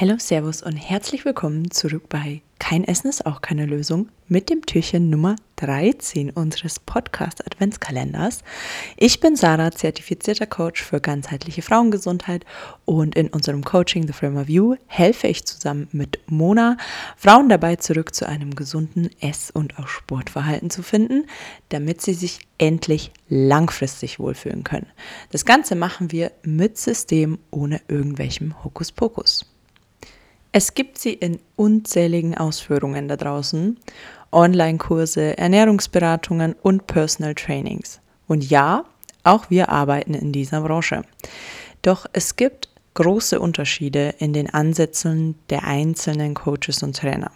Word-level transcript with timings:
Hallo, 0.00 0.14
Servus 0.16 0.62
und 0.62 0.76
herzlich 0.76 1.26
willkommen 1.26 1.70
zurück 1.70 2.04
bei 2.08 2.40
Kein 2.58 2.84
Essen 2.84 3.10
ist 3.10 3.26
auch 3.26 3.42
keine 3.42 3.66
Lösung 3.66 4.08
mit 4.28 4.48
dem 4.48 4.64
Türchen 4.64 5.10
Nummer 5.10 5.36
13 5.56 6.30
unseres 6.30 6.78
Podcast 6.78 7.46
Adventskalenders. 7.46 8.42
Ich 8.96 9.20
bin 9.20 9.36
Sarah, 9.36 9.72
zertifizierter 9.72 10.46
Coach 10.46 10.82
für 10.82 11.02
ganzheitliche 11.02 11.60
Frauengesundheit 11.60 12.46
und 12.86 13.14
in 13.14 13.28
unserem 13.28 13.62
Coaching 13.62 14.06
The 14.06 14.14
Frame 14.14 14.38
of 14.38 14.48
You 14.48 14.76
helfe 14.86 15.26
ich 15.26 15.44
zusammen 15.44 15.86
mit 15.92 16.18
Mona 16.30 16.78
Frauen 17.18 17.50
dabei 17.50 17.76
zurück 17.76 18.14
zu 18.14 18.26
einem 18.26 18.54
gesunden 18.54 19.10
Ess- 19.20 19.50
und 19.50 19.78
auch 19.78 19.88
Sportverhalten 19.88 20.70
zu 20.70 20.82
finden, 20.82 21.26
damit 21.68 22.00
sie 22.00 22.14
sich 22.14 22.38
endlich 22.56 23.12
langfristig 23.28 24.18
wohlfühlen 24.18 24.64
können. 24.64 24.86
Das 25.30 25.44
Ganze 25.44 25.74
machen 25.74 26.10
wir 26.10 26.32
mit 26.42 26.78
System 26.78 27.38
ohne 27.50 27.82
irgendwelchem 27.88 28.64
Hokuspokus. 28.64 29.44
Es 30.52 30.74
gibt 30.74 30.98
sie 30.98 31.12
in 31.12 31.38
unzähligen 31.54 32.36
Ausführungen 32.36 33.06
da 33.06 33.16
draußen. 33.16 33.78
Online-Kurse, 34.32 35.38
Ernährungsberatungen 35.38 36.54
und 36.62 36.86
Personal 36.86 37.34
Trainings. 37.34 38.00
Und 38.26 38.48
ja, 38.48 38.84
auch 39.22 39.50
wir 39.50 39.68
arbeiten 39.68 40.14
in 40.14 40.32
dieser 40.32 40.60
Branche. 40.62 41.02
Doch 41.82 42.06
es 42.12 42.36
gibt 42.36 42.68
große 42.94 43.38
Unterschiede 43.38 44.14
in 44.18 44.32
den 44.32 44.50
Ansätzen 44.50 45.36
der 45.50 45.64
einzelnen 45.64 46.34
Coaches 46.34 46.82
und 46.82 46.96
Trainer. 46.96 47.30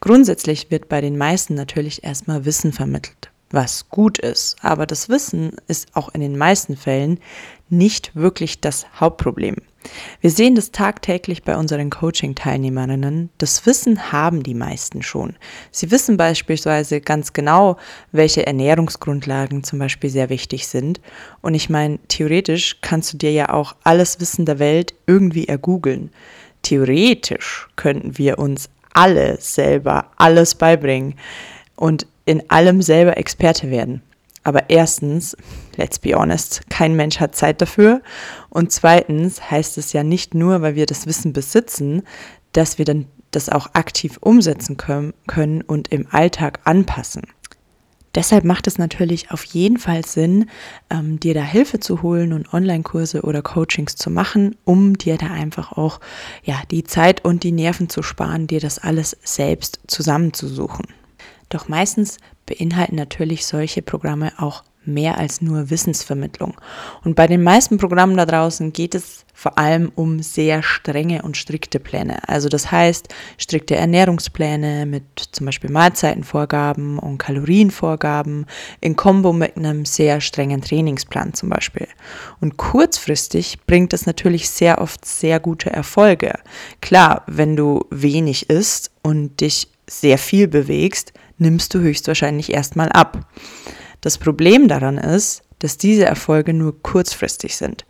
Grundsätzlich 0.00 0.70
wird 0.70 0.88
bei 0.88 1.00
den 1.00 1.18
meisten 1.18 1.54
natürlich 1.54 2.04
erstmal 2.04 2.44
Wissen 2.44 2.72
vermittelt, 2.72 3.30
was 3.50 3.88
gut 3.88 4.18
ist, 4.18 4.56
aber 4.62 4.86
das 4.86 5.08
Wissen 5.08 5.56
ist 5.66 5.94
auch 5.94 6.14
in 6.14 6.20
den 6.20 6.38
meisten 6.38 6.76
Fällen 6.76 7.18
nicht 7.68 8.14
wirklich 8.14 8.60
das 8.60 8.86
Hauptproblem. 9.00 9.56
Wir 10.20 10.30
sehen 10.30 10.54
das 10.54 10.72
tagtäglich 10.72 11.44
bei 11.44 11.56
unseren 11.56 11.90
Coaching-Teilnehmerinnen. 11.90 13.30
Das 13.38 13.64
Wissen 13.64 14.12
haben 14.12 14.42
die 14.42 14.54
meisten 14.54 15.02
schon. 15.02 15.36
Sie 15.70 15.90
wissen 15.90 16.16
beispielsweise 16.16 17.00
ganz 17.00 17.32
genau, 17.32 17.76
welche 18.10 18.46
Ernährungsgrundlagen 18.46 19.62
zum 19.62 19.78
Beispiel 19.78 20.10
sehr 20.10 20.28
wichtig 20.28 20.66
sind. 20.66 21.00
Und 21.40 21.54
ich 21.54 21.70
meine, 21.70 21.98
theoretisch 22.08 22.78
kannst 22.80 23.12
du 23.12 23.18
dir 23.18 23.32
ja 23.32 23.50
auch 23.50 23.76
alles 23.84 24.20
Wissen 24.20 24.46
der 24.46 24.58
Welt 24.58 24.94
irgendwie 25.06 25.46
ergoogeln. 25.46 26.10
Theoretisch 26.62 27.68
könnten 27.76 28.18
wir 28.18 28.38
uns 28.38 28.68
alle 28.92 29.40
selber 29.40 30.10
alles 30.16 30.56
beibringen 30.56 31.14
und 31.76 32.06
in 32.24 32.50
allem 32.50 32.82
selber 32.82 33.16
Experte 33.16 33.70
werden. 33.70 34.02
Aber 34.48 34.70
erstens, 34.70 35.36
let's 35.76 35.98
be 35.98 36.14
honest, 36.14 36.62
kein 36.70 36.96
Mensch 36.96 37.20
hat 37.20 37.36
Zeit 37.36 37.60
dafür. 37.60 38.00
Und 38.48 38.72
zweitens 38.72 39.50
heißt 39.50 39.76
es 39.76 39.92
ja 39.92 40.02
nicht 40.02 40.32
nur, 40.32 40.62
weil 40.62 40.74
wir 40.74 40.86
das 40.86 41.04
Wissen 41.04 41.34
besitzen, 41.34 42.02
dass 42.52 42.78
wir 42.78 42.86
dann 42.86 43.04
das 43.30 43.50
auch 43.50 43.74
aktiv 43.74 44.16
umsetzen 44.22 44.78
können 44.78 45.60
und 45.60 45.88
im 45.88 46.06
Alltag 46.10 46.60
anpassen. 46.64 47.24
Deshalb 48.14 48.44
macht 48.44 48.66
es 48.66 48.78
natürlich 48.78 49.32
auf 49.32 49.44
jeden 49.44 49.76
Fall 49.76 50.06
Sinn, 50.06 50.48
ähm, 50.88 51.20
dir 51.20 51.34
da 51.34 51.42
Hilfe 51.42 51.78
zu 51.78 52.00
holen 52.00 52.32
und 52.32 52.50
Online-Kurse 52.54 53.20
oder 53.24 53.42
Coachings 53.42 53.96
zu 53.96 54.08
machen, 54.08 54.56
um 54.64 54.96
dir 54.96 55.18
da 55.18 55.26
einfach 55.26 55.72
auch 55.72 56.00
ja 56.42 56.62
die 56.70 56.84
Zeit 56.84 57.22
und 57.22 57.42
die 57.42 57.52
Nerven 57.52 57.90
zu 57.90 58.02
sparen, 58.02 58.46
dir 58.46 58.60
das 58.60 58.78
alles 58.78 59.14
selbst 59.22 59.80
zusammenzusuchen. 59.88 60.86
Doch 61.50 61.68
meistens 61.68 62.16
beinhalten 62.48 62.96
natürlich 62.96 63.46
solche 63.46 63.82
Programme 63.82 64.32
auch 64.38 64.64
mehr 64.88 65.18
als 65.18 65.40
nur 65.40 65.70
Wissensvermittlung. 65.70 66.54
Und 67.04 67.14
bei 67.14 67.26
den 67.26 67.42
meisten 67.42 67.76
Programmen 67.76 68.16
da 68.16 68.26
draußen 68.26 68.72
geht 68.72 68.94
es 68.94 69.24
vor 69.34 69.56
allem 69.56 69.92
um 69.94 70.20
sehr 70.20 70.64
strenge 70.64 71.22
und 71.22 71.36
strikte 71.36 71.78
Pläne. 71.78 72.26
Also 72.28 72.48
das 72.48 72.72
heißt 72.72 73.14
strikte 73.36 73.76
Ernährungspläne 73.76 74.86
mit 74.86 75.04
zum 75.30 75.46
Beispiel 75.46 75.70
Mahlzeitenvorgaben 75.70 76.98
und 76.98 77.18
Kalorienvorgaben 77.18 78.46
in 78.80 78.96
Kombo 78.96 79.32
mit 79.32 79.56
einem 79.56 79.84
sehr 79.84 80.20
strengen 80.20 80.62
Trainingsplan 80.62 81.34
zum 81.34 81.50
Beispiel. 81.50 81.86
Und 82.40 82.56
kurzfristig 82.56 83.58
bringt 83.66 83.92
das 83.92 84.06
natürlich 84.06 84.50
sehr 84.50 84.80
oft 84.80 85.04
sehr 85.04 85.38
gute 85.38 85.70
Erfolge. 85.70 86.32
Klar, 86.80 87.22
wenn 87.28 87.54
du 87.54 87.84
wenig 87.90 88.50
isst 88.50 88.90
und 89.02 89.40
dich 89.40 89.68
sehr 89.88 90.18
viel 90.18 90.48
bewegst, 90.48 91.12
nimmst 91.38 91.74
du 91.74 91.80
höchstwahrscheinlich 91.80 92.52
erstmal 92.52 92.90
ab. 92.90 93.26
Das 94.00 94.18
Problem 94.18 94.68
daran 94.68 94.98
ist, 94.98 95.42
dass 95.58 95.76
diese 95.78 96.04
Erfolge 96.04 96.54
nur 96.54 96.82
kurzfristig 96.82 97.56
sind. 97.56 97.84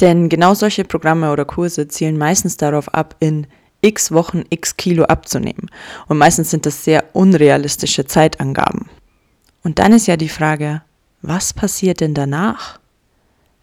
Denn 0.00 0.28
genau 0.28 0.54
solche 0.54 0.84
Programme 0.84 1.32
oder 1.32 1.44
Kurse 1.44 1.88
zielen 1.88 2.18
meistens 2.18 2.56
darauf 2.56 2.92
ab, 2.92 3.16
in 3.20 3.46
x 3.80 4.10
Wochen 4.12 4.44
x 4.50 4.76
Kilo 4.76 5.04
abzunehmen. 5.04 5.70
Und 6.08 6.18
meistens 6.18 6.50
sind 6.50 6.66
das 6.66 6.84
sehr 6.84 7.04
unrealistische 7.12 8.06
Zeitangaben. 8.06 8.88
Und 9.62 9.78
dann 9.78 9.92
ist 9.92 10.06
ja 10.06 10.16
die 10.16 10.28
Frage, 10.28 10.82
was 11.22 11.52
passiert 11.52 12.00
denn 12.00 12.14
danach? 12.14 12.78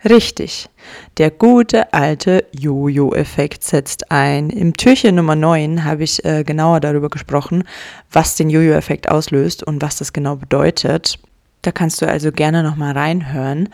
Richtig, 0.10 0.70
der 1.18 1.32
gute 1.32 1.94
alte 1.94 2.46
Jojo-Effekt 2.52 3.64
setzt 3.64 4.12
ein. 4.12 4.50
Im 4.50 4.74
Türchen 4.74 5.16
Nummer 5.16 5.36
9 5.36 5.86
habe 5.86 6.04
ich 6.04 6.26
äh, 6.26 6.44
genauer 6.44 6.82
darüber 6.82 7.10
gesprochen, 7.10 7.64
was 8.12 8.36
den 8.36 8.50
Jojo-Effekt 8.50 9.10
auslöst 9.10 9.64
und 9.64 9.82
was 9.82 9.98
das 9.98 10.12
genau 10.12 10.36
bedeutet. 10.36 11.20
Da 11.62 11.72
kannst 11.72 12.02
du 12.02 12.08
also 12.08 12.34
gerne 12.34 12.64
nochmal 12.64 12.92
reinhören. 12.98 13.70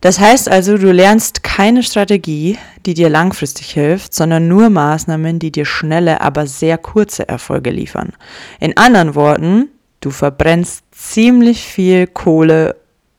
Das 0.00 0.18
heißt 0.18 0.48
also, 0.48 0.78
du 0.78 0.92
lernst 0.92 1.42
keine 1.42 1.82
Strategie, 1.82 2.56
die 2.86 2.94
dir 2.94 3.10
langfristig 3.10 3.70
hilft, 3.72 4.14
sondern 4.14 4.48
nur 4.48 4.70
Maßnahmen, 4.70 5.38
die 5.38 5.52
dir 5.52 5.66
schnelle, 5.66 6.22
aber 6.22 6.46
sehr 6.46 6.78
kurze 6.78 7.28
Erfolge 7.28 7.70
liefern. 7.70 8.14
In 8.60 8.78
anderen 8.78 9.14
Worten, 9.14 9.68
du 10.00 10.10
verbrennst 10.10 10.84
ziemlich 10.92 11.62
viel 11.64 12.06
Kohle 12.06 12.76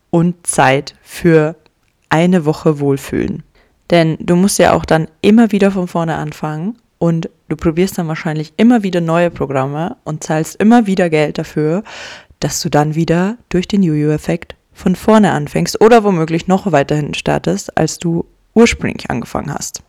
und 0.09 0.47
Zeit 0.47 0.95
für 1.03 1.55
eine 2.11 2.45
Woche 2.45 2.79
wohlfühlen. 2.79 3.43
Denn 3.89 4.17
du 4.19 4.35
musst 4.35 4.59
ja 4.59 4.73
auch 4.73 4.85
dann 4.85 5.07
immer 5.21 5.51
wieder 5.51 5.71
von 5.71 5.87
vorne 5.87 6.15
anfangen 6.15 6.77
und 6.97 7.29
du 7.49 7.55
probierst 7.55 7.97
dann 7.97 8.07
wahrscheinlich 8.07 8.53
immer 8.57 8.83
wieder 8.83 9.01
neue 9.01 9.31
Programme 9.31 9.97
und 10.03 10.23
zahlst 10.23 10.55
immer 10.57 10.85
wieder 10.85 11.09
Geld 11.09 11.37
dafür, 11.37 11.83
dass 12.39 12.61
du 12.61 12.69
dann 12.69 12.95
wieder 12.95 13.37
durch 13.49 13.67
den 13.67 13.83
Juju-Effekt 13.83 14.55
von 14.73 14.95
vorne 14.95 15.31
anfängst 15.31 15.81
oder 15.81 16.03
womöglich 16.03 16.47
noch 16.47 16.71
weiter 16.71 16.95
hinten 16.95 17.13
startest, 17.13 17.77
als 17.77 17.97
du 17.97 18.25
ursprünglich 18.53 19.09
angefangen 19.09 19.53
hast. 19.53 19.83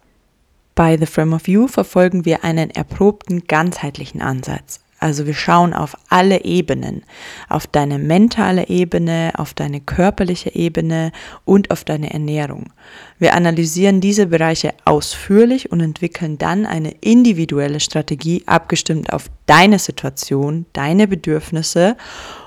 Bei 0.75 0.97
The 0.97 1.07
Frame 1.07 1.35
of 1.35 1.49
You 1.49 1.69
verfolgen 1.69 2.25
wir 2.25 2.45
einen 2.45 2.71
erprobten 2.71 3.45
ganzheitlichen 3.47 4.23
Ansatz. 4.23 4.81
Also 5.03 5.27
wir 5.27 5.35
schauen 5.35 5.75
auf 5.75 5.97
alle 6.11 6.45
Ebenen, 6.45 7.03
auf 7.49 7.67
deine 7.67 7.99
mentale 7.99 8.69
Ebene, 8.69 9.33
auf 9.37 9.53
deine 9.53 9.81
körperliche 9.81 10.55
Ebene 10.55 11.11
und 11.45 11.73
auf 11.73 11.83
deine 11.83 12.13
Ernährung. 12.13 12.73
Wir 13.19 13.35
analysieren 13.35 14.01
diese 14.01 14.27
Bereiche 14.27 14.75
ausführlich 14.85 15.73
und 15.73 15.81
entwickeln 15.81 16.39
dann 16.39 16.67
eine 16.67 16.93
individuelle 17.01 17.81
Strategie 17.81 18.45
abgestimmt 18.47 19.13
auf 19.13 19.25
deine 19.47 19.81
Situation, 19.81 20.67
deine 20.73 21.09
Bedürfnisse 21.09 21.97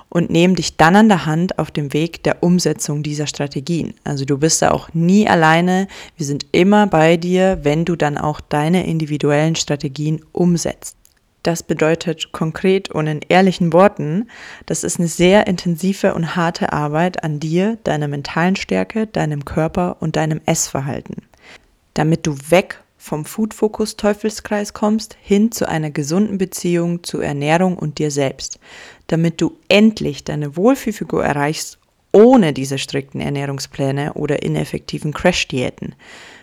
und 0.08 0.30
nehmen 0.30 0.56
dich 0.56 0.78
dann 0.78 0.96
an 0.96 1.10
der 1.10 1.26
Hand 1.26 1.60
auf 1.60 1.72
dem 1.72 1.92
Weg 1.92 2.24
der 2.24 2.42
Umsetzung 2.42 3.04
dieser 3.04 3.28
Strategien. 3.28 3.96
Also 4.06 4.24
du 4.24 4.38
bist 4.38 4.62
da 4.62 4.72
auch 4.72 4.94
nie 4.94 5.28
alleine. 5.28 5.90
Wir 6.16 6.26
sind 6.26 6.46
immer 6.54 6.88
bei 6.88 7.18
dir, 7.18 7.60
wenn 7.64 7.84
du 7.84 7.98
dann 7.98 8.18
auch 8.18 8.40
deine 8.40 8.88
individuellen 8.88 9.58
Strategien 9.58 10.22
umsetzt. 10.32 10.96
Das 11.46 11.62
bedeutet 11.62 12.32
konkret 12.32 12.90
und 12.90 13.06
in 13.06 13.20
ehrlichen 13.30 13.72
Worten, 13.72 14.32
das 14.66 14.84
ist 14.84 14.98
eine 14.98 15.08
sehr 15.08 15.46
intensive 15.46 16.16
und 16.16 16.36
harte 16.36 16.74
Arbeit 16.74 17.24
an 17.24 17.40
dir, 17.40 17.78
deiner 17.84 18.08
mentalen 18.08 18.56
Stärke, 18.56 19.06
deinem 19.06 19.46
Körper 19.46 19.98
und 20.00 20.16
deinem 20.16 20.42
Essverhalten. 20.48 21.18
Damit 21.94 22.26
du 22.26 22.36
weg 22.50 22.82
vom 22.98 23.26
Food-Fokus 23.26 23.96
Teufelskreis 23.96 24.74
kommst, 24.74 25.18
hin 25.22 25.52
zu 25.52 25.70
einer 25.70 25.92
gesunden 25.92 26.40
Beziehung 26.40 27.04
zu 27.04 27.20
Ernährung 27.20 27.78
und 27.78 28.00
dir 28.00 28.10
selbst. 28.10 28.60
Damit 29.06 29.40
du 29.40 29.56
endlich 29.68 30.24
deine 30.24 30.58
Wohlfühlfigur 30.58 31.24
erreichst, 31.24 31.78
ohne 32.16 32.54
diese 32.54 32.78
strikten 32.78 33.20
Ernährungspläne 33.20 34.14
oder 34.14 34.42
ineffektiven 34.42 35.14
Crash-Diäten. 35.14 35.96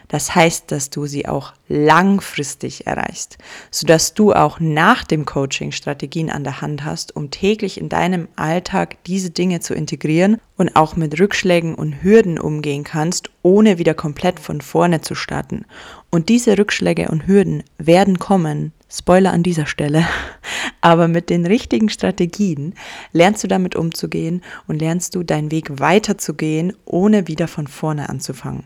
Das 0.09 0.35
heißt, 0.35 0.71
dass 0.71 0.91
du 0.91 1.07
sie 1.07 1.27
auch 1.27 1.55
langfristig 1.69 2.87
erreichst, 2.87 3.39
sodass 3.71 4.13
du 4.13 4.35
auch 4.35 4.61
nach 4.61 5.05
dem 5.05 5.25
Coaching 5.25 5.73
Strategien 5.73 6.29
an 6.29 6.45
der 6.45 6.61
Hand 6.61 6.85
hast, 6.85 7.17
um 7.17 7.31
täglich 7.31 7.81
in 7.81 7.89
deinem 7.89 8.29
Alltag 8.37 9.03
diese 9.05 9.31
Dinge 9.31 9.61
zu 9.61 9.73
integrieren 9.73 10.37
und 10.59 10.77
auch 10.77 10.97
mit 10.97 11.19
Rückschlägen 11.19 11.75
und 11.75 12.03
Hürden 12.03 12.39
umgehen 12.39 12.85
kannst, 12.85 13.31
ohne 13.41 13.79
wieder 13.79 13.95
komplett 13.95 14.39
von 14.39 14.61
vorne 14.61 15.01
zu 15.01 15.15
starten. 15.15 15.65
Und 16.11 16.29
diese 16.29 16.59
Rückschläge 16.59 17.09
und 17.09 17.27
Hürden 17.27 17.63
werden 17.79 18.19
kommen, 18.19 18.75
Spoiler 18.95 19.33
an 19.33 19.43
dieser 19.43 19.65
Stelle, 19.65 20.07
aber 20.83 21.09
mit 21.09 21.31
den 21.31 21.47
richtigen 21.47 21.89
Strategien 21.89 22.75
lernst 23.13 23.43
du 23.43 23.49
damit 23.49 23.75
umzugehen 23.75 24.43
und 24.67 24.81
lernst 24.81 25.15
du 25.15 25.23
deinen 25.23 25.51
Weg 25.51 25.81
weiterzugehen, 25.81 26.75
ohne 26.85 27.27
wieder 27.27 27.49
von 27.49 27.67
vorne 27.67 28.11
anzufangen. 28.11 28.65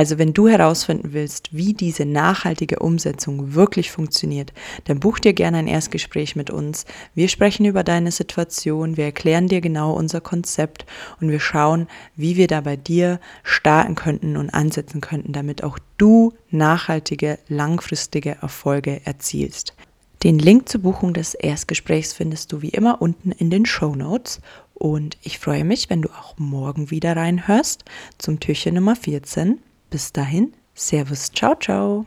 Also 0.00 0.16
wenn 0.16 0.32
du 0.32 0.48
herausfinden 0.48 1.12
willst, 1.12 1.54
wie 1.54 1.74
diese 1.74 2.06
nachhaltige 2.06 2.78
Umsetzung 2.78 3.52
wirklich 3.54 3.90
funktioniert, 3.90 4.54
dann 4.84 4.98
buch 4.98 5.18
dir 5.18 5.34
gerne 5.34 5.58
ein 5.58 5.66
Erstgespräch 5.66 6.36
mit 6.36 6.48
uns. 6.48 6.86
Wir 7.14 7.28
sprechen 7.28 7.66
über 7.66 7.84
deine 7.84 8.10
Situation, 8.10 8.96
wir 8.96 9.04
erklären 9.04 9.46
dir 9.46 9.60
genau 9.60 9.92
unser 9.92 10.22
Konzept 10.22 10.86
und 11.20 11.28
wir 11.28 11.38
schauen, 11.38 11.86
wie 12.16 12.38
wir 12.38 12.46
da 12.46 12.62
bei 12.62 12.76
dir 12.76 13.20
starten 13.42 13.94
könnten 13.94 14.38
und 14.38 14.48
ansetzen 14.48 15.02
könnten, 15.02 15.34
damit 15.34 15.62
auch 15.62 15.78
du 15.98 16.32
nachhaltige, 16.48 17.38
langfristige 17.48 18.38
Erfolge 18.40 19.02
erzielst. 19.04 19.74
Den 20.22 20.38
Link 20.38 20.70
zur 20.70 20.80
Buchung 20.80 21.12
des 21.12 21.34
Erstgesprächs 21.34 22.14
findest 22.14 22.52
du 22.52 22.62
wie 22.62 22.70
immer 22.70 23.02
unten 23.02 23.32
in 23.32 23.50
den 23.50 23.66
Show 23.66 23.94
Notes. 23.94 24.40
Und 24.72 25.18
ich 25.20 25.38
freue 25.38 25.64
mich, 25.64 25.90
wenn 25.90 26.00
du 26.00 26.08
auch 26.08 26.38
morgen 26.38 26.90
wieder 26.90 27.14
reinhörst 27.14 27.84
zum 28.16 28.40
Türchen 28.40 28.76
Nummer 28.76 28.96
14. 28.96 29.60
Bis 29.90 30.12
dahin, 30.12 30.54
Servus, 30.74 31.30
ciao, 31.32 31.54
ciao. 31.56 32.06